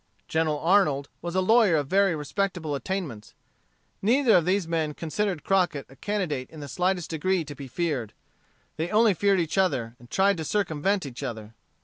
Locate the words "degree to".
7.11-7.53